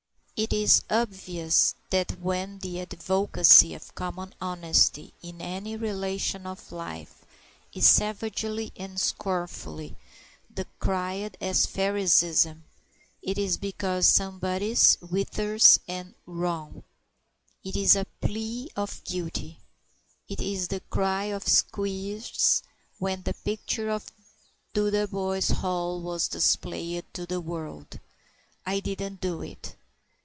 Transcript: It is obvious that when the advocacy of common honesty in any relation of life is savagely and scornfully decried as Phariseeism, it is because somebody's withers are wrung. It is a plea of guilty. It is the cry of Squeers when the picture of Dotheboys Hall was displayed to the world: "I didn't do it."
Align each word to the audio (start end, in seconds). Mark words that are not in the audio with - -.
It 0.43 0.51
is 0.53 0.81
obvious 0.89 1.75
that 1.91 2.19
when 2.19 2.57
the 2.57 2.79
advocacy 2.81 3.75
of 3.75 3.93
common 3.93 4.33
honesty 4.41 5.13
in 5.21 5.39
any 5.39 5.75
relation 5.77 6.47
of 6.47 6.71
life 6.71 7.25
is 7.73 7.87
savagely 7.87 8.73
and 8.75 8.99
scornfully 8.99 9.97
decried 10.51 11.37
as 11.39 11.67
Phariseeism, 11.67 12.63
it 13.21 13.37
is 13.37 13.57
because 13.59 14.07
somebody's 14.07 14.97
withers 14.99 15.79
are 15.87 16.07
wrung. 16.25 16.85
It 17.63 17.75
is 17.75 17.95
a 17.95 18.07
plea 18.19 18.71
of 18.75 19.03
guilty. 19.03 19.59
It 20.27 20.39
is 20.41 20.69
the 20.69 20.79
cry 20.89 21.25
of 21.25 21.47
Squeers 21.47 22.63
when 22.97 23.21
the 23.21 23.35
picture 23.35 23.91
of 23.91 24.11
Dotheboys 24.73 25.51
Hall 25.57 26.01
was 26.01 26.27
displayed 26.27 27.05
to 27.13 27.27
the 27.27 27.39
world: 27.41 27.99
"I 28.65 28.79
didn't 28.79 29.21
do 29.21 29.43
it." 29.43 29.75